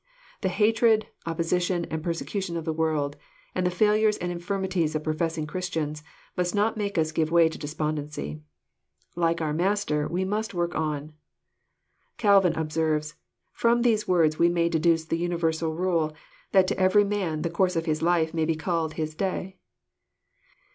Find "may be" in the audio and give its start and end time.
18.33-18.55